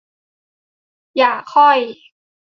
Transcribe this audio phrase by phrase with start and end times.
[1.17, 1.77] อย่าค่อย